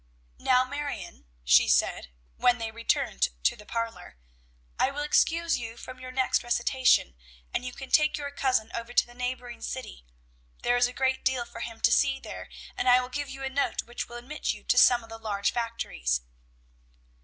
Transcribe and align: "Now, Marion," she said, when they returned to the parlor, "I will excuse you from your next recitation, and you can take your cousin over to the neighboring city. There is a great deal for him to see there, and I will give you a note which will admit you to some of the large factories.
"Now, 0.39 0.65
Marion," 0.65 1.25
she 1.43 1.67
said, 1.67 2.07
when 2.35 2.57
they 2.57 2.71
returned 2.71 3.27
to 3.43 3.55
the 3.55 3.67
parlor, 3.67 4.17
"I 4.79 4.89
will 4.89 5.03
excuse 5.03 5.59
you 5.59 5.77
from 5.77 5.99
your 5.99 6.11
next 6.11 6.43
recitation, 6.43 7.13
and 7.53 7.63
you 7.63 7.71
can 7.71 7.91
take 7.91 8.17
your 8.17 8.31
cousin 8.31 8.71
over 8.73 8.93
to 8.93 9.05
the 9.05 9.13
neighboring 9.13 9.61
city. 9.61 10.07
There 10.63 10.75
is 10.75 10.87
a 10.87 10.91
great 10.91 11.23
deal 11.23 11.45
for 11.45 11.59
him 11.59 11.81
to 11.81 11.91
see 11.91 12.19
there, 12.19 12.49
and 12.75 12.89
I 12.89 12.99
will 12.99 13.09
give 13.09 13.29
you 13.29 13.43
a 13.43 13.49
note 13.51 13.83
which 13.83 14.09
will 14.09 14.17
admit 14.17 14.53
you 14.55 14.63
to 14.63 14.75
some 14.79 15.03
of 15.03 15.09
the 15.09 15.19
large 15.19 15.51
factories. 15.51 16.21